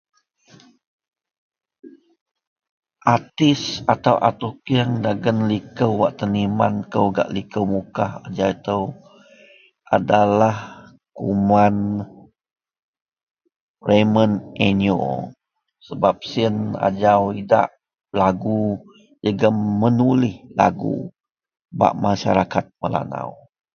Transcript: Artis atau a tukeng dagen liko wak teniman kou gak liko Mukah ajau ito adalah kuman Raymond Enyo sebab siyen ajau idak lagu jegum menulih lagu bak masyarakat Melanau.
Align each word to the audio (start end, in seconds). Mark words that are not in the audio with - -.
Artis 3.15 3.61
atau 3.93 4.15
a 4.29 4.31
tukeng 4.41 4.91
dagen 5.05 5.39
liko 5.51 5.87
wak 5.99 6.11
teniman 6.19 6.73
kou 6.91 7.05
gak 7.15 7.31
liko 7.35 7.59
Mukah 7.73 8.11
ajau 8.25 8.51
ito 8.59 8.79
adalah 9.95 10.57
kuman 11.17 11.75
Raymond 13.87 14.35
Enyo 14.67 14.99
sebab 15.87 16.15
siyen 16.29 16.55
ajau 16.87 17.21
idak 17.41 17.67
lagu 18.19 18.61
jegum 19.23 19.53
menulih 19.81 20.35
lagu 20.59 20.95
bak 21.79 21.93
masyarakat 22.03 22.65
Melanau. 22.81 23.31